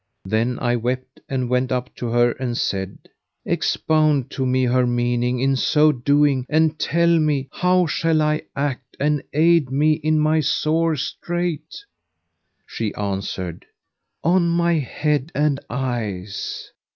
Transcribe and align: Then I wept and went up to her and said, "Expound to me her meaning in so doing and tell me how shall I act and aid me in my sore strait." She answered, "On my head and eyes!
Then 0.25 0.57
I 0.57 0.77
wept 0.77 1.19
and 1.29 1.47
went 1.47 1.71
up 1.71 1.93
to 1.97 2.07
her 2.07 2.31
and 2.31 2.57
said, 2.57 2.97
"Expound 3.45 4.31
to 4.31 4.47
me 4.47 4.63
her 4.65 4.87
meaning 4.87 5.39
in 5.39 5.55
so 5.55 5.91
doing 5.91 6.43
and 6.49 6.79
tell 6.79 7.19
me 7.19 7.49
how 7.51 7.85
shall 7.85 8.19
I 8.23 8.41
act 8.55 8.97
and 8.99 9.21
aid 9.31 9.69
me 9.69 9.91
in 9.93 10.17
my 10.19 10.39
sore 10.39 10.95
strait." 10.95 11.85
She 12.65 12.95
answered, 12.95 13.63
"On 14.23 14.49
my 14.49 14.73
head 14.79 15.31
and 15.35 15.59
eyes! 15.69 16.71